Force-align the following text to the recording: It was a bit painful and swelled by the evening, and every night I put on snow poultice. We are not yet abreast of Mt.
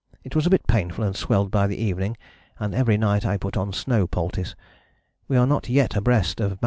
It 0.23 0.35
was 0.35 0.47
a 0.47 0.49
bit 0.49 0.65
painful 0.65 1.03
and 1.03 1.15
swelled 1.15 1.51
by 1.51 1.67
the 1.67 1.77
evening, 1.77 2.17
and 2.57 2.73
every 2.73 2.97
night 2.97 3.23
I 3.23 3.37
put 3.37 3.55
on 3.55 3.71
snow 3.71 4.07
poultice. 4.07 4.55
We 5.27 5.37
are 5.37 5.45
not 5.45 5.69
yet 5.69 5.95
abreast 5.95 6.39
of 6.41 6.53
Mt. 6.53 6.59